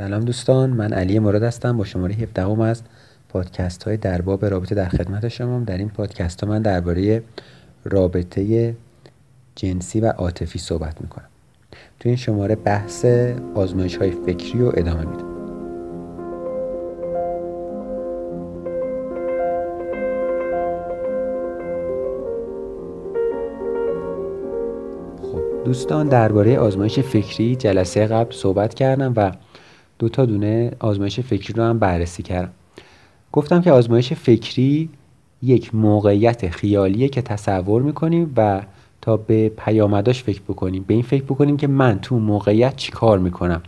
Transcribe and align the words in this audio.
سلام 0.00 0.20
دوستان 0.20 0.70
من 0.70 0.92
علی 0.92 1.18
مراد 1.18 1.42
هستم 1.42 1.76
با 1.76 1.84
شماره 1.84 2.14
17 2.14 2.42
هم 2.42 2.60
از 2.60 2.82
پادکست 3.28 3.82
های 3.82 3.96
در 3.96 4.20
باب 4.20 4.46
رابطه 4.46 4.74
در 4.74 4.88
خدمت 4.88 5.28
شما. 5.28 5.58
در 5.58 5.78
این 5.78 5.88
پادکست 5.88 6.44
ها 6.44 6.50
من 6.50 6.62
درباره 6.62 7.22
رابطه 7.84 8.74
جنسی 9.56 10.00
و 10.00 10.06
عاطفی 10.06 10.58
صحبت 10.58 11.00
می‌کنم. 11.00 11.28
تو 12.00 12.08
این 12.08 12.16
شماره 12.16 12.54
بحث 12.54 13.04
آزمایش 13.54 13.96
های 13.96 14.10
فکری 14.10 14.58
رو 14.58 14.72
ادامه 14.76 15.00
میدم. 15.00 15.30
خب 25.22 25.64
دوستان 25.64 26.08
درباره 26.08 26.58
آزمایش 26.58 27.00
فکری 27.00 27.56
جلسه 27.56 28.06
قبل 28.06 28.32
صحبت 28.32 28.74
کردم 28.74 29.12
و 29.16 29.32
دو 30.00 30.08
تا 30.08 30.26
دونه 30.26 30.72
آزمایش 30.78 31.20
فکری 31.20 31.52
رو 31.54 31.62
هم 31.62 31.78
بررسی 31.78 32.22
کردم. 32.22 32.52
گفتم 33.32 33.60
که 33.60 33.72
آزمایش 33.72 34.12
فکری 34.12 34.88
یک 35.42 35.74
موقعیت 35.74 36.48
خیالیه 36.48 37.08
که 37.08 37.22
تصور 37.22 37.82
می‌کنیم 37.82 38.32
و 38.36 38.62
تا 39.00 39.16
به 39.16 39.48
پیامداش 39.48 40.22
فکر 40.22 40.40
بکنیم. 40.40 40.84
به 40.86 40.94
این 40.94 41.02
فکر 41.02 41.22
بکنیم 41.22 41.56
که 41.56 41.66
من 41.66 41.98
تو 41.98 42.18
موقعیت 42.18 42.76
چی 42.76 42.92
کار 42.92 43.18
می‌کنم؟ 43.18 43.62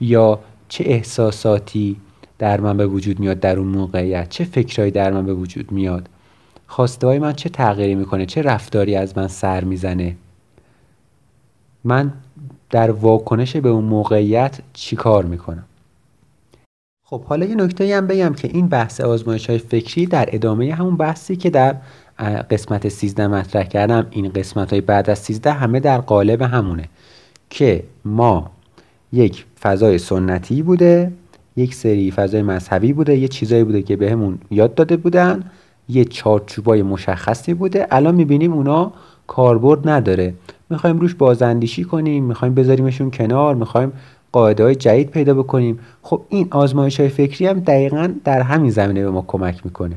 یا 0.00 0.38
چه 0.68 0.84
احساساتی 0.86 1.96
در 2.38 2.60
من 2.60 2.76
به 2.76 2.86
وجود 2.86 3.20
میاد 3.20 3.40
در 3.40 3.58
اون 3.58 3.68
موقعیت؟ 3.68 4.28
چه 4.28 4.44
فکرهایی 4.44 4.90
در 4.90 5.12
من 5.12 5.26
به 5.26 5.34
وجود 5.34 5.72
میاد؟ 5.72 6.08
خواسته 6.66 7.06
های 7.06 7.18
من 7.18 7.32
چه 7.32 7.48
تغییری 7.48 7.94
می‌کنه؟ 7.94 8.26
چه 8.26 8.42
رفتاری 8.42 8.96
از 8.96 9.18
من 9.18 9.28
سر 9.28 9.64
می‌زنه؟ 9.64 10.16
من 11.84 12.12
در 12.70 12.90
واکنش 12.90 13.56
به 13.56 13.68
اون 13.68 13.84
موقعیت 13.84 14.58
چی 14.72 14.96
کار 14.96 15.24
می‌کنم 15.24 15.64
خب 17.04 17.24
حالا 17.24 17.46
یه 17.46 17.54
نکته 17.54 17.96
هم 17.96 18.06
بگم 18.06 18.34
که 18.34 18.48
این 18.48 18.68
بحث 18.68 19.00
آزمایش 19.00 19.50
های 19.50 19.58
فکری 19.58 20.06
در 20.06 20.28
ادامه 20.32 20.74
همون 20.74 20.96
بحثی 20.96 21.36
که 21.36 21.50
در 21.50 21.76
قسمت 22.50 22.88
13 22.88 23.26
مطرح 23.26 23.64
کردم 23.64 24.06
این 24.10 24.28
قسمت 24.28 24.70
های 24.70 24.80
بعد 24.80 25.10
از 25.10 25.18
13 25.18 25.52
همه 25.52 25.80
در 25.80 25.98
قالب 25.98 26.42
همونه 26.42 26.88
که 27.50 27.84
ما 28.04 28.50
یک 29.12 29.44
فضای 29.60 29.98
سنتی 29.98 30.62
بوده 30.62 31.12
یک 31.56 31.74
سری 31.74 32.10
فضای 32.10 32.42
مذهبی 32.42 32.92
بوده 32.92 33.16
یه 33.16 33.28
چیزایی 33.28 33.64
بوده 33.64 33.82
که 33.82 33.96
بهمون 33.96 34.38
یاد 34.50 34.74
داده 34.74 34.96
بودن 34.96 35.50
یه 35.88 36.04
چارچوبای 36.04 36.82
مشخصی 36.82 37.54
بوده. 37.54 37.86
الان 37.90 38.14
می‌بینیم 38.14 38.52
اونا 38.52 38.92
کاربرد 39.26 39.88
نداره. 39.88 40.34
می‌خوایم 40.70 40.98
روش 40.98 41.14
بازاندیشی 41.14 41.84
کنیم 41.84 42.24
می‌خوایم 42.24 42.54
بذاریمشون 42.54 43.10
کنار 43.10 43.54
می‌خوایم 43.54 43.92
قاعده 44.32 44.64
های 44.64 44.74
جدید 44.74 45.10
پیدا 45.10 45.34
بکنیم. 45.34 45.78
خب 46.02 46.22
این 46.28 46.48
آزمایش 46.50 47.00
های 47.00 47.08
فکری 47.08 47.46
هم 47.46 47.60
دقیقا 47.60 48.14
در 48.24 48.40
همین 48.40 48.70
زمینه 48.70 49.02
به 49.02 49.10
ما 49.10 49.24
کمک 49.26 49.64
می‌کنه. 49.64 49.96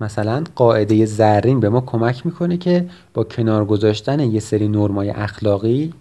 مثلا 0.00 0.44
قاعده 0.54 1.06
زرین 1.06 1.60
به 1.60 1.68
ما 1.68 1.80
کمک 1.80 2.26
می‌کنه 2.26 2.56
که 2.56 2.86
با 3.14 3.24
کنار 3.24 3.64
گذاشتن 3.64 4.20
یه 4.20 4.40
سری 4.40 4.68
نرمای 4.68 5.10
اخلاقی 5.10 5.92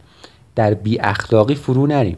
در 0.56 0.74
بی 0.74 1.00
اخلاقی 1.00 1.56
فرو 1.56 1.88
نریم. 1.88 2.18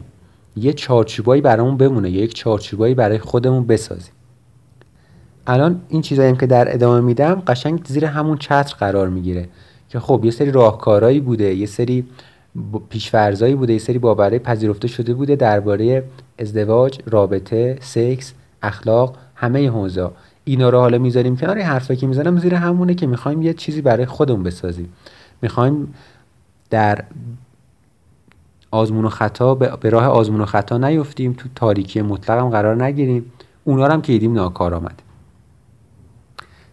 یه 0.56 0.72
چارچوبایی 0.72 1.42
برامون 1.42 1.76
بمونه 1.76 2.10
یا 2.10 2.22
یک 2.24 2.34
چارچوبایی 2.34 2.94
برای 2.94 3.18
خودمون 3.18 3.66
بسازیم. 3.66 4.12
الان 5.46 5.80
این 5.88 6.02
چیزایی 6.02 6.36
که 6.36 6.46
در 6.46 6.74
ادامه 6.74 7.00
میدم 7.00 7.42
قشنگ 7.46 7.86
زیر 7.86 8.04
همون 8.04 8.38
چتر 8.38 8.74
قرار 8.78 9.08
می‌گیره 9.08 9.48
که 9.88 10.00
خب 10.00 10.20
یه 10.24 10.30
سری 10.30 10.50
راهکارهایی 10.50 11.20
بوده 11.20 11.54
یه 11.54 11.66
سری 11.66 12.04
پیشفرزایی 12.88 13.54
بوده 13.54 13.72
یه 13.72 13.78
سری 13.78 13.98
باورهای 13.98 14.38
پذیرفته 14.38 14.88
شده 14.88 15.14
بوده 15.14 15.36
درباره 15.36 16.04
ازدواج 16.38 16.98
رابطه 17.06 17.78
سکس 17.80 18.32
اخلاق 18.62 19.16
همه 19.34 19.70
حوزه 19.70 20.10
اینا 20.44 20.68
رو 20.68 20.78
حالا 20.78 20.98
می‌ذاریم 20.98 21.36
کنار 21.36 21.58
حرفایی 21.58 22.00
که 22.00 22.06
می‌زنم 22.06 22.38
زیر 22.38 22.54
همونه 22.54 22.94
که 22.94 23.06
می‌خوایم 23.06 23.42
یه 23.42 23.54
چیزی 23.54 23.80
برای 23.80 24.06
خودمون 24.06 24.42
بسازیم. 24.42 24.92
می‌خوایم 25.42 25.94
در 26.70 27.04
آزمون 28.70 29.04
و 29.04 29.08
خطا 29.08 29.54
به 29.54 29.90
راه 29.90 30.06
آزمون 30.06 30.40
و 30.40 30.44
خطا 30.44 30.78
نیفتیم 30.78 31.32
تو 31.32 31.48
تاریکی 31.54 32.02
مطلق 32.02 32.38
هم 32.38 32.48
قرار 32.48 32.84
نگیریم. 32.84 33.32
اونا 33.64 33.88
هم 33.88 34.02
که 34.02 34.12
دیدیم 34.12 34.32
ناکار 34.32 34.74
آمد 34.74 35.02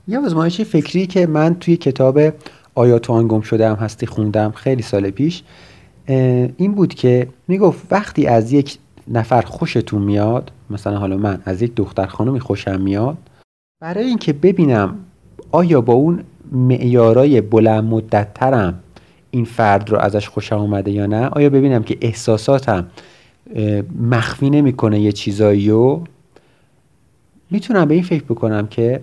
یه 0.07 0.19
آزمایش 0.19 0.61
فکری 0.61 1.07
که 1.07 1.27
من 1.27 1.55
توی 1.55 1.77
کتاب 1.77 2.19
آیا 2.75 2.99
تو 2.99 3.13
آن 3.13 3.27
گم 3.27 3.41
شده 3.41 3.69
هم 3.69 3.75
هستی 3.75 4.05
خوندم 4.05 4.51
خیلی 4.51 4.81
سال 4.81 5.09
پیش 5.09 5.43
این 6.57 6.73
بود 6.75 6.93
که 6.93 7.27
می‌گفت 7.47 7.87
وقتی 7.91 8.27
از 8.27 8.53
یک 8.53 8.77
نفر 9.07 9.41
خوشتون 9.41 10.01
میاد 10.01 10.51
مثلا 10.69 10.97
حالا 10.97 11.17
من 11.17 11.41
از 11.45 11.61
یک 11.61 11.75
دختر 11.75 12.05
خانمی 12.05 12.39
خوشم 12.39 12.81
میاد 12.81 13.17
برای 13.81 14.05
اینکه 14.05 14.33
ببینم 14.33 14.95
آیا 15.51 15.81
با 15.81 15.93
اون 15.93 16.23
معیارای 16.51 17.41
بلند 17.41 17.83
مدت 17.83 18.33
ترم 18.33 18.79
این 19.31 19.45
فرد 19.45 19.89
رو 19.89 19.97
ازش 19.97 20.27
خوشم 20.27 20.59
اومده 20.59 20.91
یا 20.91 21.05
نه 21.05 21.27
آیا 21.27 21.49
ببینم 21.49 21.83
که 21.83 21.97
احساساتم 22.01 22.87
مخفی 24.01 24.49
نمی‌کنه 24.49 24.99
یه 24.99 25.11
چیزایی 25.11 25.69
رو؟ 25.69 26.03
می‌تونم 27.51 27.85
به 27.85 27.93
این 27.93 28.03
فکر 28.03 28.23
بکنم 28.23 28.67
که 28.67 29.01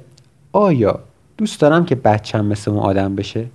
آیا 0.53 1.01
دوست 1.39 1.61
دارم 1.61 1.85
که 1.85 1.95
بچم 1.95 2.45
مثل 2.45 2.71
اون 2.71 2.81
آدم 2.81 3.15
بشه؟ 3.15 3.47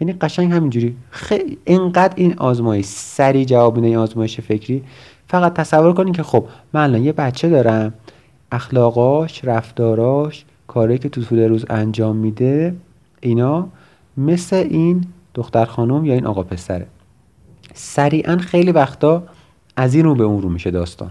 یعنی 0.00 0.12
قشنگ 0.12 0.52
همینجوری. 0.52 0.96
خیلی 1.10 1.58
اینقدر 1.64 2.12
این 2.16 2.38
آزمایش 2.38 2.86
سری 2.86 3.44
جواب 3.44 3.78
میده 3.78 3.98
آزمایش 3.98 4.40
فکری. 4.40 4.82
فقط 5.28 5.54
تصور 5.54 5.92
کنین 5.92 6.12
که 6.12 6.22
خب 6.22 6.46
من 6.72 6.82
الان 6.82 7.04
یه 7.04 7.12
بچه 7.12 7.48
دارم. 7.48 7.94
اخلاقاش 8.52 9.44
رفتاراش 9.44 10.44
کاری 10.66 10.98
که 10.98 11.08
تو 11.08 11.22
طول 11.22 11.38
روز 11.38 11.64
انجام 11.70 12.16
میده 12.16 12.74
اینا 13.20 13.68
مثل 14.16 14.56
این 14.56 15.04
دختر 15.34 15.64
خانم 15.64 16.04
یا 16.04 16.14
این 16.14 16.26
آقا 16.26 16.42
پسره. 16.42 16.86
سریعا 17.74 18.36
خیلی 18.36 18.72
وقتا 18.72 19.22
از 19.76 19.94
این 19.94 20.04
رو 20.04 20.14
به 20.14 20.24
اون 20.24 20.42
رو 20.42 20.48
میشه 20.48 20.70
داستان. 20.70 21.10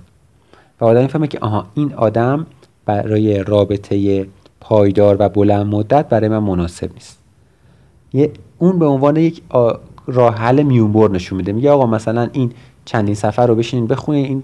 و 0.82 0.86
آدم 0.86 1.02
می‌فهمه 1.02 1.28
که 1.28 1.40
آها 1.40 1.66
این 1.74 1.94
آدم 1.94 2.46
برای 2.86 3.44
رابطه 3.44 4.28
پایدار 4.62 5.16
و 5.20 5.30
بلند 5.30 5.66
مدت 5.66 6.10
برای 6.10 6.30
من 6.30 6.40
مناسب 6.40 6.90
نیست. 6.94 7.20
اون 8.58 8.80
به 8.80 8.86
عنوان 8.86 9.18
یک 9.18 9.42
راه 10.08 10.36
حل 10.36 10.64
میونبر 10.64 11.10
نشون 11.10 11.38
میده. 11.38 11.52
میگه 11.52 11.72
آقا 11.72 11.86
مثلا 11.86 12.30
این 12.34 12.52
چندین 12.86 13.16
سفر 13.16 13.48
رو 13.48 13.56
بشینین 13.56 13.88
بخونین 13.88 14.26
این 14.26 14.44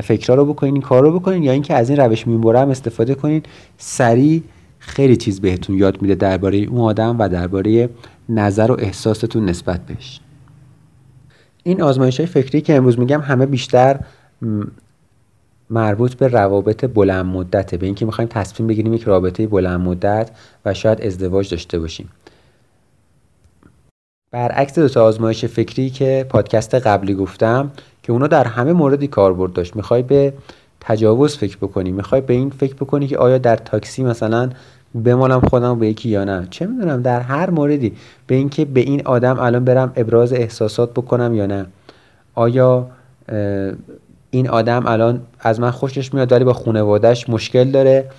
فکرها 0.00 0.34
رو 0.34 0.44
بکنین 0.44 0.74
این 0.74 0.82
کار 0.82 1.02
رو 1.02 1.18
بکنین 1.20 1.42
یا 1.42 1.52
اینکه 1.52 1.74
از 1.74 1.90
این 1.90 1.98
روش 1.98 2.26
میونبره 2.26 2.60
هم 2.60 2.70
استفاده 2.70 3.14
کنین. 3.14 3.42
سریع 3.78 4.42
خیلی 4.78 5.16
چیز 5.16 5.40
بهتون 5.40 5.78
یاد 5.78 6.02
میده 6.02 6.14
درباره 6.14 6.58
اون 6.58 6.80
آدم 6.80 7.16
و 7.18 7.28
درباره 7.28 7.88
نظر 8.28 8.70
و 8.70 8.76
احساستون 8.78 9.44
نسبت 9.44 9.86
بهش. 9.86 10.20
این 11.62 11.82
آزمایش 11.82 12.20
های 12.20 12.26
فکری 12.26 12.60
که 12.60 12.74
امروز 12.76 12.98
میگم 12.98 13.20
همه 13.20 13.46
بیشتر 13.46 14.00
مربوط 15.70 16.14
به 16.14 16.28
روابط 16.28 16.84
بلند 16.84 17.26
مدته 17.26 17.76
به 17.76 17.86
اینکه 17.86 18.06
می‌خوایم 18.06 18.28
تصمیم 18.28 18.66
بگیریم 18.66 18.94
یک 18.94 19.02
رابطه 19.02 19.46
بلند 19.46 19.80
مدت 19.80 20.30
و 20.64 20.74
شاید 20.74 21.02
ازدواج 21.02 21.50
داشته 21.50 21.78
باشیم. 21.78 22.08
برعکس 24.30 24.78
دو 24.78 24.88
تا 24.88 25.04
آزمایش 25.04 25.44
فکری 25.44 25.90
که 25.90 26.26
پادکست 26.28 26.74
قبلی 26.74 27.14
گفتم 27.14 27.70
که 28.02 28.12
اونا 28.12 28.26
در 28.26 28.44
همه 28.44 28.72
موردی 28.72 29.08
کاربرد 29.08 29.52
داشت. 29.52 29.76
می‌خوای 29.76 30.02
به 30.02 30.32
تجاوز 30.80 31.36
فکر 31.36 31.56
بکنی 31.56 31.90
می‌خوای 31.90 32.20
به 32.20 32.34
این 32.34 32.50
فکر 32.50 32.74
بکنی 32.74 33.06
که 33.06 33.18
آیا 33.18 33.38
در 33.38 33.56
تاکسی 33.56 34.04
مثلا 34.04 34.50
بمالم 35.04 35.40
خودم 35.40 35.78
به 35.78 35.88
یکی 35.88 36.08
یا 36.08 36.24
نه. 36.24 36.46
چه 36.50 36.66
می‌دونم 36.66 37.02
در 37.02 37.20
هر 37.20 37.50
موردی. 37.50 37.92
به 38.26 38.34
اینکه 38.34 38.64
به 38.64 38.80
این 38.80 39.06
آدم 39.06 39.38
الان 39.40 39.64
برم 39.64 39.92
ابراز 39.96 40.32
احساسات 40.32 40.90
بکنم 40.90 41.34
یا 41.34 41.46
نه. 41.46 41.66
آیا 42.34 42.86
این 44.36 44.48
آدم 44.48 44.86
الان 44.86 45.20
از 45.40 45.60
من 45.60 45.70
خوشش 45.70 46.14
میاد 46.14 46.32
ولی 46.32 46.44
با 46.44 46.52
خانوادهش 46.52 47.28
مشکل 47.28 47.70
داره. 47.70 48.10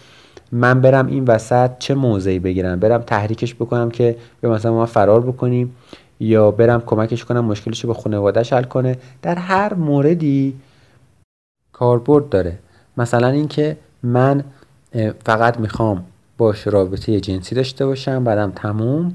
من 0.52 0.82
برم 0.82 1.08
این 1.08 1.24
وسط 1.24 1.72
چه 1.80 1.96
موضعی 1.96 2.40
بگیرم؟ 2.40 2.80
برم 2.80 3.02
تحریکش 3.02 3.56
بکنم 3.56 3.92
که 3.92 4.16
به 4.42 4.50
مثلا 4.50 4.74
ما 4.74 4.86
فرار 4.86 5.22
بکنیم 5.22 5.76
یا 6.20 6.52
برم 6.52 6.84
کمکش 6.86 7.26
کنم 7.26 7.46
مشکلش 7.46 7.84
رو 7.84 7.94
با 7.94 8.00
خانوادهش 8.00 8.54
حل 8.54 8.64
کنه؟ 8.64 8.98
در 9.22 9.36
هر 9.36 9.74
موردی 9.74 10.56
کاربرد 11.74 12.30
داره. 12.30 12.60
مثلا 12.98 13.28
اینکه 13.28 13.78
من 14.04 14.44
فقط 15.26 15.60
می‌خوام 15.60 16.06
باش 16.38 16.68
رابطه 16.68 17.20
جنسی 17.20 17.56
داشته 17.56 17.86
باشم 17.86 18.24
بعدم 18.24 18.52
تموم 18.56 19.14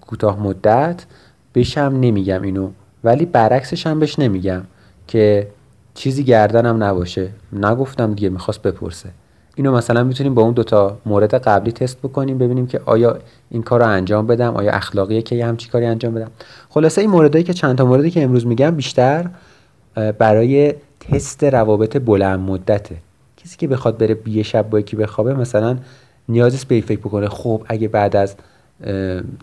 کوتاه 0.00 0.40
مدت 0.40 1.06
بشم 1.54 1.98
نمیگم 2.00 2.42
اینو. 2.42 2.70
ولی 3.04 3.26
برعکسش 3.26 3.86
هم 3.86 4.00
بهش 4.00 4.18
نمیگم 4.18 4.62
که 5.06 5.48
چیزی 5.96 6.24
گردنم 6.24 6.82
نباشه. 6.82 7.28
نگفتم 7.52 8.14
دیگه 8.14 8.28
می‌خواست 8.28 8.62
بپرسه. 8.62 9.08
اینو 9.54 9.72
مثلا 9.72 10.04
می‌تونیم 10.04 10.34
با 10.34 10.42
اون 10.42 10.52
دوتا 10.52 10.98
مورد 11.06 11.34
قبلی 11.34 11.72
تست 11.72 11.98
بکنیم 11.98 12.38
ببینیم 12.38 12.66
که 12.66 12.80
آیا 12.86 13.18
این 13.50 13.62
کار 13.62 13.80
رو 13.80 13.86
انجام 13.86 14.26
بدم 14.26 14.56
آیا 14.56 14.72
اخلاقیه 14.72 15.22
که 15.22 15.36
یه 15.36 15.46
همچی 15.46 15.68
کاری 15.68 15.86
انجام 15.86 16.14
بدم. 16.14 16.30
خلاصه 16.68 17.00
این 17.00 17.10
موردهایی 17.10 17.44
که 17.44 17.54
چند 17.54 17.78
تا 17.78 17.84
موردی 17.84 18.10
که 18.10 18.22
امروز 18.22 18.46
میگم 18.46 18.70
بیشتر 18.70 19.30
برای 20.18 20.74
تست 21.00 21.44
روابط 21.44 21.96
بلند 21.96 22.40
مدته. 22.40 22.96
کسی 23.36 23.56
که 23.56 23.68
بخواد 23.68 23.98
بره 23.98 24.18
یه 24.26 24.42
شب 24.42 24.70
با 24.70 24.80
یکی 24.80 24.96
بخوابه 24.96 25.34
مثلا 25.34 25.76
نیازی 26.28 26.66
به 26.68 26.80
فکر 26.80 27.00
بکنه 27.00 27.28
خب 27.28 27.62
اگه 27.68 27.88
بعد 27.88 28.16
از 28.16 28.34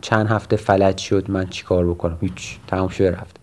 چند 0.02 0.28
هفته 0.28 0.56
فلج 0.56 0.98
شد 0.98 1.32
من 1.32 1.48
چیکار 1.48 1.88
بکنم؟ 1.88 2.18
هیچ 2.22 2.58
تمام 2.68 2.88
شده 2.88 3.12
رفت. 3.12 3.43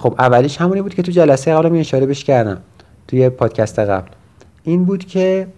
خب 0.00 0.14
اولیش 0.18 0.56
همونی 0.56 0.82
بود 0.82 0.94
که 0.94 1.02
تو 1.02 1.12
جلسه 1.12 1.50
قبل 1.50 1.68
می 1.68 1.80
اشاره 1.80 2.06
بهش 2.06 2.24
کردم 2.24 2.60
توی 3.08 3.28
پادکست 3.28 3.78
قبل. 3.78 4.10
این 4.62 4.84
بود 4.84 5.04
که 5.04 5.48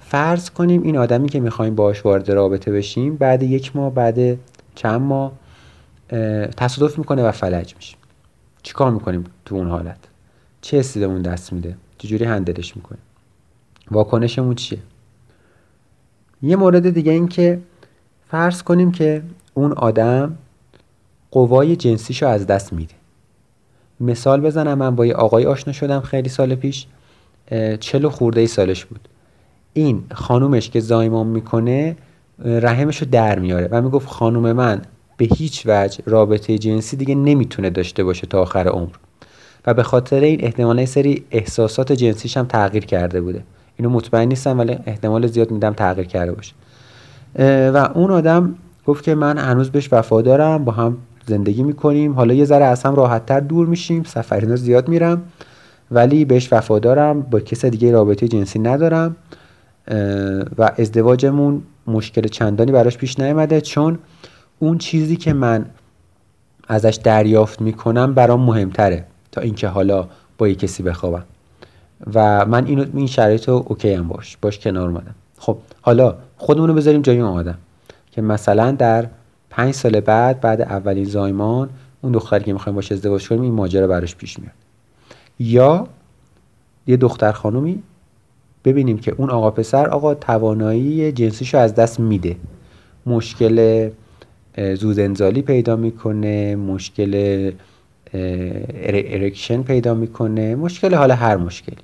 فرض 0.00 0.50
کنیم 0.50 0.82
این 0.82 0.96
آدمی 0.96 1.28
که 1.28 1.40
می‌خوایم 1.40 1.74
باش 1.74 2.04
وارد 2.04 2.30
رابطه 2.30 2.72
بشیم 2.72 3.16
بعد 3.16 3.42
یک 3.42 3.76
ماه 3.76 3.94
بعد 3.94 4.38
چند 4.74 5.00
ماه 5.00 5.32
تصادف 6.56 6.98
می‌کنه 6.98 7.22
و 7.22 7.32
فلج 7.32 7.74
میشه. 7.76 7.96
چیکار 8.62 8.90
می‌کنیم 8.90 9.24
تو 9.44 9.54
اون 9.54 9.68
حالت؟ 9.68 9.98
چه 10.60 10.78
حسی 10.78 11.06
دست 11.06 11.52
میده؟ 11.52 11.76
چجوری 11.98 12.24
هندلش 12.24 12.76
می‌کنیم؟ 12.76 13.02
واکنشمون 13.90 14.54
چیه؟ 14.54 14.78
یه 16.42 16.56
مورد 16.56 16.90
دیگه 16.90 17.12
این 17.12 17.28
که 17.28 17.60
فرض 18.30 18.62
کنیم 18.62 18.92
که 18.92 19.22
اون 19.54 19.72
آدم 19.72 20.38
قوای 21.30 21.76
جنسیشو 21.76 22.26
از 22.26 22.46
دست 22.46 22.72
میده. 22.72 22.94
مثال 24.00 24.40
بزنم 24.40 24.78
من 24.78 24.96
با 24.96 25.06
یه 25.06 25.14
آقای 25.14 25.46
آشنا 25.46 25.72
شدم 25.72 26.00
خیلی 26.00 26.28
سال 26.28 26.54
پیش. 26.54 26.86
چلو 27.80 28.10
خورده 28.10 28.40
ای 28.40 28.46
سالش 28.46 28.84
بود. 28.84 29.08
این 29.72 30.02
خانومش 30.14 30.70
که 30.70 30.80
زایمان 30.80 31.26
می‌کنه 31.26 31.96
رحمش 32.44 33.02
رو 33.02 33.08
در 33.10 33.38
میاره 33.38 33.68
و 33.70 33.82
می‌گفت 33.82 34.08
خانوم 34.08 34.52
من 34.52 34.82
به 35.16 35.28
هیچ 35.36 35.62
وجه 35.66 36.02
رابطه 36.06 36.58
جنسی 36.58 36.96
دیگه 36.96 37.14
نمی‌تونه 37.14 37.70
داشته 37.70 38.04
باشه 38.04 38.26
تا 38.26 38.42
آخر 38.42 38.68
عمر. 38.68 38.94
و 39.66 39.74
به 39.74 39.82
خاطر 39.82 40.20
این 40.20 40.44
احتمالا 40.44 40.86
سری 40.86 41.24
احساسات 41.30 41.92
جنسیش 41.92 42.36
هم 42.36 42.46
تغییر 42.46 42.84
کرده 42.84 43.20
بوده. 43.20 43.42
اینو 43.76 43.90
مطمئن 43.90 44.28
نیستم 44.28 44.58
ولی 44.58 44.78
احتمال 44.86 45.26
زیاد 45.26 45.50
میدم 45.50 45.72
تغییر 45.72 46.06
کرده 46.06 46.32
باشه. 46.32 46.54
و 47.70 47.90
اون 47.94 48.10
آدم 48.10 48.54
گفت 48.86 49.04
که 49.04 49.14
من 49.14 49.38
هنوز 49.38 49.70
بهش 49.70 49.88
وفادارم 49.92 50.64
با 50.64 50.72
هم 50.72 50.96
زندگی 51.28 51.62
می‌کنیم. 51.62 52.12
حالا 52.12 52.34
یه 52.34 52.44
ذره 52.44 52.64
از 52.64 52.82
هم 52.82 52.94
راحتتر 52.94 53.40
دور 53.40 53.66
میشیم. 53.66 54.02
سفرینا 54.02 54.56
زیاد 54.56 54.88
میرم. 54.88 55.22
ولی 55.90 56.24
بهش 56.24 56.52
وفادارم 56.52 57.22
با 57.22 57.40
کس 57.40 57.64
دیگه 57.64 57.92
رابطه 57.92 58.28
جنسی 58.28 58.58
ندارم. 58.58 59.16
و 60.58 60.72
ازدواجمون 60.78 61.62
مشکل 61.86 62.22
چندانی 62.22 62.72
براش 62.72 62.98
پیش 62.98 63.20
نیامده 63.20 63.60
چون 63.60 63.98
اون 64.58 64.78
چیزی 64.78 65.16
که 65.16 65.32
من 65.32 65.66
ازش 66.68 66.98
دریافت 67.04 67.60
می‌کنم 67.60 68.14
برام 68.14 68.40
مهمتره. 68.40 69.04
تا 69.32 69.40
اینکه 69.40 69.68
حالا 69.68 70.08
با 70.38 70.48
یه 70.48 70.54
کسی 70.54 70.82
بخوابم. 70.82 71.24
و 72.14 72.46
من 72.46 72.66
اینو 72.66 72.84
این 72.94 73.06
شرایط 73.06 73.48
رو 73.48 73.64
اوکی 73.68 73.92
هم 73.92 74.08
باش. 74.08 74.36
باش 74.36 74.58
کنار 74.58 74.88
اومدم. 74.88 75.14
خب 75.38 75.58
حالا 75.80 76.14
خودمون 76.36 76.68
رو 76.68 76.74
بذاریم 76.74 77.02
جای 77.02 77.20
اون 77.20 77.54
که 78.10 78.22
مثلا 78.22 78.70
در 78.70 79.06
پنج 79.50 79.74
سال 79.74 80.00
بعد 80.00 80.40
بعد 80.40 80.60
اولین 80.60 81.04
زایمان 81.04 81.70
اون 82.02 82.12
دختری 82.12 82.44
که 82.44 82.52
می‌خوایم 82.52 82.74
باش 82.74 82.92
ازدواج 82.92 83.28
کنیم 83.28 83.42
این 83.42 83.52
ماجرا 83.52 83.86
براش 83.86 84.16
پیش 84.16 84.38
میاد. 84.38 84.52
یا 85.40 85.88
یه 86.86 86.96
دختر 86.96 87.32
خانومی 87.32 87.82
ببینیم 88.64 88.98
که 88.98 89.14
اون 89.16 89.30
آقا 89.30 89.50
پسر 89.50 89.88
آقا 89.88 90.14
توانایی 90.14 91.12
جنسیشو 91.12 91.58
از 91.58 91.74
دست 91.74 92.00
میده. 92.00 92.36
مشکل 93.06 93.90
زود 94.74 94.98
پیدا 95.40 95.76
می‌کنه 95.76 96.56
مشکل 96.56 97.52
ارکشن 98.14 99.62
پیدا 99.62 99.94
می‌کنه 99.94 100.54
مشکل 100.54 100.94
حالا 100.94 101.14
هر 101.14 101.36
مشکلی. 101.36 101.76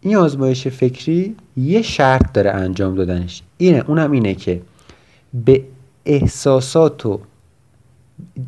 این 0.00 0.16
آزمایش 0.16 0.68
فکری 0.68 1.36
یه 1.56 1.82
شرط 1.82 2.32
داره 2.32 2.50
انجام 2.50 2.94
دادنش. 2.94 3.42
اینه 3.58 3.84
اونم 3.88 4.12
اینه 4.12 4.34
که 4.34 4.60
به 5.44 5.64
احساسات 6.06 7.06
و 7.06 7.20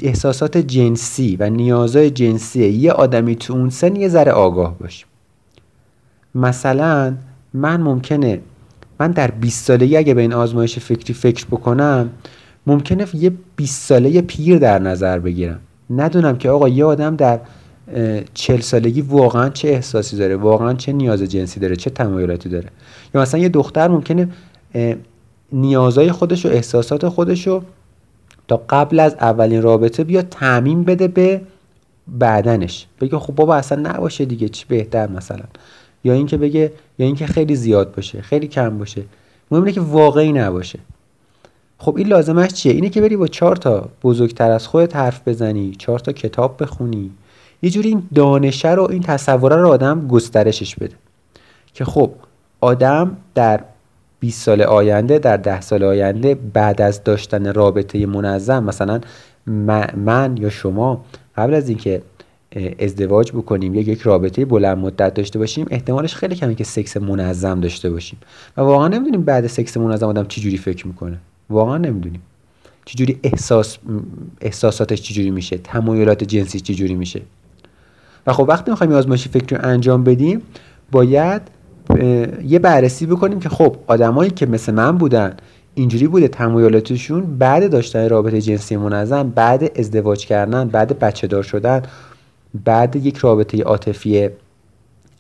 احساسات 0.03 0.59
جنسی 0.59 1.37
و 1.37 1.51
نیازهای 1.51 2.11
جنسی 2.11 2.69
یه 2.69 2.93
آدمی 2.93 3.37
تو 3.37 3.53
اون 3.53 3.71
سن 3.71 3.97
یه 3.97 4.09
ذره 4.09 4.33
آگاه 4.33 4.79
باشیم 4.79 5.07
مثلا 6.35 7.17
من 7.55 7.81
ممکنه 7.81 8.41
من 9.01 9.11
در 9.11 9.31
20 9.31 9.65
سالگی 9.65 9.97
اگه 9.97 10.15
به 10.15 10.21
این 10.21 10.33
آزمایش 10.33 10.79
فکری 10.79 11.15
فکر 11.15 11.47
بکنم 11.47 12.11
ممکنه 12.67 13.07
یه 13.15 13.33
20 13.57 13.89
ساله 13.89 14.21
پیر 14.21 14.59
در 14.59 14.79
نظر 14.79 15.19
بگیرم. 15.19 15.61
ندونم 15.91 16.37
که 16.37 16.51
آقا 16.51 16.69
یه 16.69 16.85
آدم 16.85 17.17
در 17.17 17.41
چل 18.35 18.61
سالگی 18.61 19.01
واقعا 19.01 19.49
چه 19.49 19.69
احساسی 19.69 20.17
داره 20.17 20.37
واقعا 20.37 20.75
چه 20.75 20.93
نیاز 20.93 21.23
جنسی 21.23 21.61
داره 21.61 21.77
چه 21.77 21.91
تمایلاتی 21.91 22.49
داره. 22.49 22.69
یا 23.15 23.21
مثلا 23.21 23.41
یه 23.41 23.49
دختر 23.49 23.89
ممکنه 23.89 24.29
نیازهای 25.55 26.13
خودش 26.13 26.47
و 26.47 26.49
احساسات 26.49 27.09
خودش 27.09 27.47
رو 27.47 27.63
تا 28.49 28.63
قبل 28.69 29.01
از 29.01 29.15
اولین 29.15 29.63
رابطه 29.63 30.05
بیا 30.05 30.23
تعمین 30.23 30.85
بده 30.85 31.09
به 31.09 31.41
بعدنش 32.09 32.87
بگه 33.01 33.19
خب 33.19 33.35
بابا 33.35 33.57
اصلا 33.57 33.91
نباشه 33.91 34.25
دیگه 34.25 34.49
چی 34.49 34.65
بهتر 34.69 35.07
مثلا؟ 35.07 35.45
یا 36.05 36.13
اینکه 36.13 36.37
بگه 36.37 36.73
یا 36.99 37.07
اینکه 37.07 37.27
خیلی 37.27 37.57
زیاد 37.57 37.95
باشه 37.95 38.23
خیلی 38.23 38.47
کم 38.47 38.79
باشه. 38.79 39.03
مهم 39.51 39.71
که 39.71 39.81
واقعی 39.81 40.33
نباشه. 40.33 40.79
خب 41.79 41.97
این 41.97 42.07
لازمش 42.07 42.53
چیه؟ 42.53 42.73
اینه 42.73 42.89
که 42.89 43.01
بری 43.01 43.17
با 43.17 43.27
چهار 43.27 43.57
تا 43.57 43.89
بزرگتر 44.03 44.51
از 44.51 44.67
خودت 44.67 44.97
حرف 44.97 45.29
بزنی 45.29 45.75
چهار 45.79 45.99
تا 45.99 46.13
کتاب 46.13 46.63
بخونی. 46.63 47.11
یه 47.63 47.71
جوری 47.71 47.89
این 47.89 48.03
دانشه 48.15 48.71
رو 48.71 48.91
این 48.91 49.03
تصوره 49.03 49.57
رو 49.57 49.69
آدم 49.69 50.09
گسترشش 50.09 50.75
بده. 50.75 50.95
که 51.75 51.85
خب 51.85 52.11
آدم 52.61 53.17
در 53.35 53.61
20 54.25 54.43
سال 54.43 54.63
آینده 54.63 55.19
در 55.19 55.37
10 55.37 55.61
سال 55.61 55.85
آینده 55.85 56.35
بعد 56.35 56.83
از 56.83 57.05
داشتن 57.05 57.55
رابطه 57.55 58.07
منظم 58.07 58.65
مثلا 58.65 59.01
من 59.97 60.37
یا 60.37 60.51
شما 60.51 61.05
قبل 61.37 61.55
از 61.55 61.69
اینکه 61.69 62.03
ازدواج 62.79 63.33
بکنیم 63.33 63.75
یا 63.75 63.81
یک 63.81 64.01
رابطه 64.01 64.45
بلند 64.45 64.79
مدت 64.79 65.15
داشته 65.15 65.39
باشیم 65.39 65.67
احتمالش 65.71 66.15
خیلی 66.15 66.35
کمه 66.35 66.55
که 66.55 66.65
سکس 66.65 66.97
منظم 66.97 67.61
داشته 67.61 67.91
باشیم. 67.91 68.19
و 68.57 68.61
واقعا 68.61 68.89
نمی‌دونیم 68.89 69.23
بعد 69.23 69.47
سکس 69.47 69.77
منظم 69.77 70.07
آدم 70.07 70.25
چی 70.25 70.41
جوری 70.41 70.57
فکر 70.57 70.87
می‌کنه. 70.87 71.19
واقعا 71.51 71.79
نمی‌دونیم. 71.79 72.23
چجوری 72.85 73.21
احساس 73.23 73.79
احساساتش 74.41 75.03
چجوری 75.03 75.31
میشه 75.31 75.59
تمایلات 75.59 76.25
جنسی 76.25 76.61
چجوری 76.61 76.95
میشه. 76.95 77.21
و 78.27 78.33
خب 78.33 78.47
وقتی 78.49 78.71
می‌خوایم 78.71 78.93
آزمایش 78.93 79.29
فکری 79.29 79.57
رو 79.57 79.69
انجام 79.69 80.05
بدیم 80.05 80.43
باید 80.93 81.43
یه 82.45 82.59
بررسی 82.59 83.07
بکنیم 83.07 83.41
که 83.41 83.49
خب 83.49 83.77
آدمایی 83.87 84.31
که 84.31 84.47
مثل 84.47 84.75
من 84.75 84.99
بودن 84.99 85.37
اینجوری 85.75 86.07
بوده 86.07 86.29
تمایلاتشون 86.29 87.39
بعد 87.39 87.71
داشتن 87.71 88.09
رابطه 88.09 88.41
جنسی 88.41 88.77
منظم 88.77 89.31
بعد 89.31 89.79
ازدواج 89.79 90.27
کردن 90.27 90.69
بعد 90.69 90.99
بچه 90.99 91.27
دار 91.27 91.43
شدن 91.43 91.83
بعد 92.65 92.97
یک 92.97 93.17
رابطه 93.17 93.63
عاطفی 93.63 94.29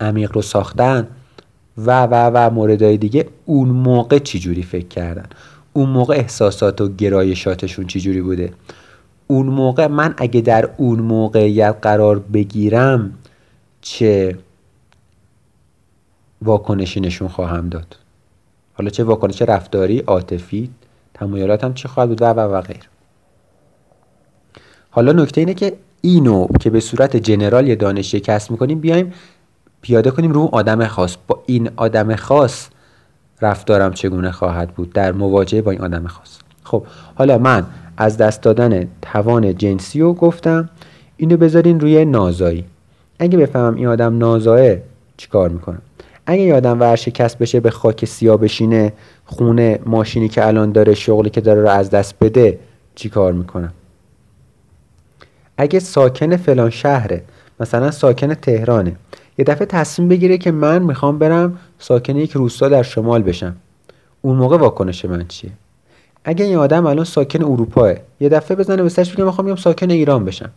عمیق 0.00 0.32
رو 0.32 0.42
ساختن 0.42 1.08
و 1.78 2.06
و 2.06 2.30
و 2.34 2.50
موردهای 2.50 2.96
دیگه 2.96 3.26
اون 3.46 3.68
موقع 3.68 4.18
چی 4.18 4.38
جوری 4.38 4.62
فکر 4.62 4.88
کردن؟ 4.88 5.26
اون 5.72 5.88
موقع 5.88 6.14
احساسات 6.14 6.80
و 6.80 6.88
گرایشاتشون 6.88 7.86
جوری 7.86 8.20
بوده؟ 8.20 8.52
اون 9.26 9.46
موقع 9.46 9.86
من 9.86 10.14
اگه 10.16 10.40
در 10.40 10.68
اون 10.76 11.00
موقعیت 11.00 11.76
قرار 11.82 12.18
بگیرم 12.18 13.12
چه 13.80 14.38
واکنشی 16.44 17.00
نشون 17.00 17.28
خواهم 17.28 17.68
داد. 17.68 17.96
حالا 18.74 18.90
چه 18.90 19.04
واکنش 19.04 19.42
رفتاری 19.42 19.98
عاطفی 19.98 20.70
تمایلاتم 21.14 21.74
چه 21.74 21.88
خواهد 21.88 22.08
بود 22.08 22.22
و 22.22 22.24
و 22.24 22.40
و 22.40 22.60
غیر. 22.60 22.88
حالا 24.90 25.12
نکته 25.12 25.40
اینه 25.40 25.54
که 25.54 25.72
اینو 26.00 26.46
که 26.60 26.70
به 26.70 26.80
صورت 26.80 27.16
جنرال 27.16 27.68
یه 27.68 27.74
دانشی 27.74 28.20
کسب 28.20 28.50
می‌کنیم 28.50 28.80
بیایم 28.80 29.12
پیاده 29.82 30.10
کنیم 30.10 30.32
رو 30.32 30.48
آدم 30.52 30.86
خاص. 30.86 31.16
با 31.26 31.42
این 31.46 31.70
آدم 31.76 32.16
خاص 32.16 32.68
رفتارم 33.42 33.92
چگونه 33.92 34.32
خواهد 34.32 34.70
بود؟ 34.74 34.92
در 34.92 35.12
مواجهه 35.12 35.62
با 35.62 35.70
این 35.70 35.80
آدم 35.80 36.06
خاص. 36.06 36.38
خب 36.64 36.86
حالا 37.14 37.38
من 37.38 37.66
از 37.96 38.16
دست 38.16 38.42
دادن 38.42 38.88
توان 39.02 39.56
جنسی 39.56 40.00
رو 40.00 40.14
گفتم. 40.14 40.68
اینو 41.16 41.36
بذارین 41.36 41.80
روی 41.80 42.04
نازایی. 42.04 42.64
اگه 43.18 43.38
بفهمم 43.38 43.74
این 43.74 43.86
آدم 43.86 44.18
نازایه 44.18 44.82
چیکار 45.16 45.50
می‌کنم؟ 45.50 45.82
اگه 46.26 46.42
یه 46.42 46.54
آدم 46.54 46.80
ورشکست 46.80 47.38
بشه 47.38 47.60
به 47.60 47.70
خاک 47.70 48.04
سیاه 48.04 48.36
بشینه 48.36 48.92
خونه 49.24 49.78
ماشینی 49.86 50.28
که 50.28 50.46
الان 50.46 50.72
داره 50.72 50.94
شغلی 50.94 51.30
که 51.30 51.40
داره 51.40 51.62
رو 51.62 51.68
از 51.68 51.90
دست 51.90 52.14
بده 52.20 52.58
چیکار 52.94 53.32
می‌کنم؟ 53.32 53.72
اگه 55.56 55.78
ساکن 55.78 56.36
فلان 56.36 56.70
شهره 56.70 57.22
مثلا 57.60 57.90
ساکن 57.90 58.34
تهرانه 58.34 58.96
یه 59.38 59.44
دفعه 59.44 59.66
تصمیم 59.66 60.08
بگیره 60.08 60.38
که 60.38 60.50
من 60.50 60.82
می‌خوام 60.82 61.18
برم 61.18 61.58
ساکن 61.78 62.16
یک 62.16 62.32
روستا 62.32 62.68
در 62.68 62.82
شمال 62.82 63.22
بشم. 63.22 63.56
اون 64.22 64.36
موقع 64.36 64.56
واکنش 64.56 65.04
من 65.04 65.26
چیه؟ 65.28 65.50
اگه 66.24 66.44
این 66.44 66.56
آدم 66.56 66.86
الان 66.86 67.04
ساکن 67.04 67.42
اروپاه 67.42 67.92
یه 68.20 68.28
دفعه 68.28 68.56
بزنه 68.56 68.82
به 68.82 68.88
سرش 68.88 69.12
بگه 69.12 69.24
می‌خوام 69.24 69.44
بیام 69.44 69.56
ساکن 69.56 69.90
ایران 69.90 70.24
بشم. 70.24 70.50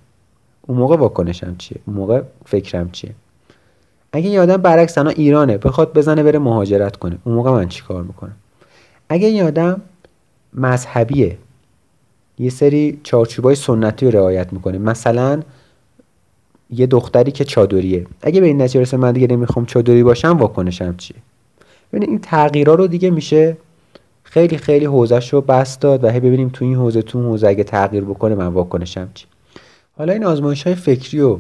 اون 0.62 0.78
موقع 0.78 0.96
واکنشم 0.96 1.56
چیه؟ 1.58 1.78
اون 1.86 1.96
موقع 1.98 2.22
فکرم 2.46 2.92
چیه؟ 2.92 3.12
اگه 4.12 4.30
یه 4.30 4.42
آدم 4.42 4.58
برعکس 4.58 4.98
الان 4.98 5.14
ایرانه 5.18 5.58
بخواد 5.58 5.94
بزنه 5.94 6.24
بره 6.24 6.40
مهاجرت 6.40 6.96
کنه. 6.96 7.18
اون 7.24 7.36
موقع 7.36 7.52
من 7.52 7.68
چیکار 7.68 8.04
می‌کنم؟ 8.04 8.36
اگه 9.10 9.28
یه 9.28 9.44
آدم 9.44 9.82
مذهبیه 10.54 11.38
یه 12.40 12.50
سری 12.50 13.00
چارچوبای 13.04 13.56
سنتی 13.56 14.06
رو 14.06 14.20
رعایت 14.20 14.54
می‌کنه. 14.54 14.78
مثلا 14.78 15.42
یه 16.70 16.88
دختری 16.88 17.32
که 17.32 17.44
چادریه. 17.44 18.08
اگه 18.22 18.42
به 18.42 18.48
این 18.48 18.62
نتیجه 18.62 18.80
برسه 18.80 18.98
من 18.98 19.12
دیگه 19.12 19.28
نمی‌خوام 19.28 19.66
چادری 19.66 20.04
باشم 20.04 20.38
واکنشم 20.38 20.96
چیه؟ 20.98 21.18
ببینید 21.90 22.10
این 22.10 22.20
تغییرها 22.20 22.76
رو 22.76 22.88
دیگه 22.88 23.10
میشه 23.10 23.58
خیلی 24.24 24.58
خیلی 24.58 24.86
حوزش 24.86 25.34
رو 25.34 25.42
بست 25.42 25.82
داد 25.82 26.04
و 26.04 26.10
هی 26.10 26.20
ببینیم 26.20 26.50
تو 26.50 26.66
این 26.66 26.76
حوزه 26.76 27.02
تو 27.02 27.22
حوزه 27.22 27.48
اگه 27.48 27.64
تغییر 27.64 28.04
بکنه 28.04 28.36
من 28.36 28.48
واکنشم 28.48 29.10
چی؟ 29.14 29.26
حالا 29.98 30.14
این 30.14 30.26
آزمایش 30.26 30.64
های 30.64 30.76
فکری 30.76 31.22
و 31.22 31.38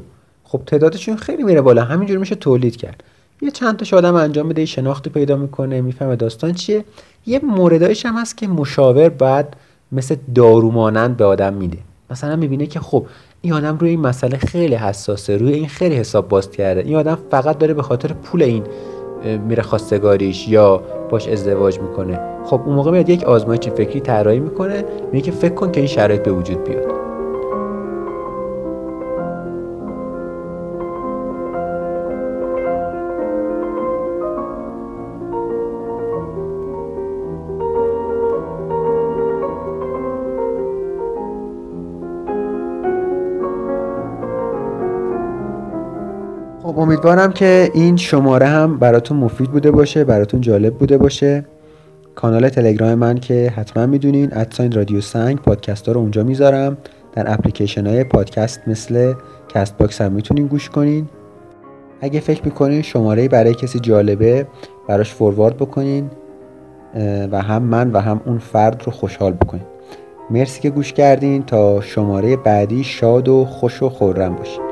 خب 0.48 0.62
تعدادشون 0.66 1.16
خیلی 1.16 1.44
میره 1.44 1.62
بالا. 1.62 1.84
همینجور 1.84 2.18
میشه 2.18 2.36
تولید 2.36 2.75
کرد. 2.75 3.04
یه 3.42 3.51
چند 3.51 3.77
تا 3.77 3.98
آدم 3.98 4.16
انجام 4.16 4.50
بده 4.50 4.66
شناختی 4.66 5.10
پیدا 5.10 5.36
می‌کنه 5.36 5.82
می‌فهمه 5.82 6.16
داستان 6.16 6.54
چیه. 6.54 6.86
یه 7.25 7.39
موردایش 7.44 8.06
هم 8.06 8.16
هست 8.16 8.38
که 8.38 8.48
مشاور 8.48 9.10
بعد 9.10 9.56
مثل 9.92 10.16
دارو 10.36 10.72
مانند 10.72 11.18
به 11.18 11.25
آدم 11.25 11.54
میده. 11.54 11.77
مثلا 12.10 12.36
می‌بینه 12.36 12.66
که 12.66 12.80
خب 12.80 13.06
این 13.42 13.54
آدم 13.54 13.77
روی 13.77 13.89
این 13.89 14.00
مسئله 14.00 14.38
خیلی 14.38 14.75
حساسه 14.75 15.38
روی 15.38 15.54
این 15.54 15.68
خیلی 15.68 15.96
حساب 15.96 16.27
باز 16.27 16.51
کرده. 16.51 16.82
این 16.82 16.96
آدم 16.96 17.18
فقط 17.32 17.58
داره 17.58 17.74
به 17.74 17.82
خاطر 17.82 18.13
پول 18.13 18.44
این 18.44 18.63
میره 19.48 19.63
خواستگاریش 19.63 20.48
یا 20.48 20.77
باش 21.10 21.27
ازدواج 21.27 21.80
می‌کنه. 21.80 22.20
خب 22.46 22.62
اون 22.66 22.75
موقع 22.75 22.92
میاد 22.92 23.10
یک 23.10 23.24
آزمایش 23.24 23.60
فکری 23.60 24.00
طراحی 24.00 24.39
می‌کنه 24.39 24.86
میگه 25.12 25.25
که 25.25 25.32
فکر 25.32 25.54
کن 25.54 25.72
که 25.72 25.80
این 25.80 25.88
شرایط 25.88 26.24
به 26.24 26.32
وجود 26.32 26.63
بیاد. 26.63 26.97
امیدوارم 46.77 47.31
که 47.34 47.72
این 47.74 47.98
شماره 47.98 48.46
هم 48.46 48.77
براتون 48.77 49.17
مفید 49.17 49.51
بوده 49.51 49.72
باشه 49.72 50.03
براتون 50.03 50.41
جالب 50.41 50.74
بوده 50.74 50.98
باشه. 50.98 51.46
کانال 52.15 52.50
تلگرام 52.50 52.93
من 52.93 53.17
که 53.17 53.53
حتما 53.55 53.86
می‌دونین 53.86 54.29
at 54.32 54.45
sign 54.45 54.72
رادیو 54.72 55.01
سنگ 55.01 55.38
پادکست 55.38 55.88
ها 55.88 55.91
رو 55.91 56.01
اونجا 56.01 56.24
می‌ذارم. 56.24 56.77
در 57.13 57.34
اپلیکیشن 57.34 57.88
های 57.88 58.03
پادکست 58.03 58.62
مثل 58.67 59.13
Castbox 59.50 60.01
هم 60.01 60.12
می‌تونین 60.12 60.48
گوش 60.48 60.69
کنین. 60.69 61.07
اگه 62.01 62.19
فکر 62.19 62.41
می‌کنین 62.46 62.81
شماره 62.81 63.27
برای 63.27 63.53
کسی 63.53 63.79
جالبه 63.79 64.48
براش 64.88 65.13
forward 65.13 65.58
بکنین 65.57 66.10
و 67.31 67.41
هم 67.41 67.63
من 67.63 67.91
و 67.91 68.00
هم 68.00 68.22
اون 68.25 68.38
فرد 68.38 68.84
رو 68.86 68.91
خوشحال 68.91 69.34
بکنین. 69.34 69.65
مرسی 70.29 70.62
که 70.62 70.69
گوش 70.69 70.93
کردین. 70.93 71.43
تا 71.43 71.81
شماره 71.81 72.38
بعدی 72.38 72.84
شاد 72.84 73.27
و 73.27 73.46
خوش 73.46 73.84
و 73.84 73.89
خرم 73.89 74.36
باشین. 74.36 74.63